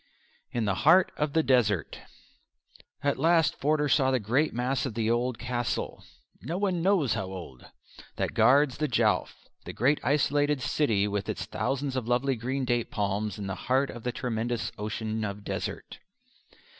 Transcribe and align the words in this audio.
In 0.49 0.65
the 0.65 0.81
Heart 0.83 1.11
of 1.15 1.33
the 1.33 1.43
Desert 1.43 1.99
At 3.03 3.19
last 3.19 3.55
Forder 3.59 3.87
saw 3.87 4.09
the 4.09 4.19
great 4.19 4.51
mass 4.51 4.83
of 4.87 4.95
the 4.95 5.11
old 5.11 5.37
castle, 5.37 6.03
"no 6.41 6.57
one 6.57 6.81
knows 6.81 7.13
how 7.13 7.27
old," 7.27 7.67
that 8.15 8.33
guards 8.33 8.79
the 8.79 8.87
Jowf 8.87 9.47
that 9.65 9.73
great 9.73 9.99
isolated 10.03 10.59
city 10.59 11.07
with 11.07 11.29
its 11.29 11.45
thousands 11.45 11.95
of 11.95 12.07
lovely 12.07 12.35
green 12.35 12.65
date 12.65 12.89
palms 12.89 13.37
in 13.37 13.45
the 13.45 13.53
heart 13.69 13.91
of 13.91 14.01
the 14.01 14.11
tremendous 14.11 14.71
ocean 14.75 15.23
of 15.23 15.43
desert. 15.43 15.99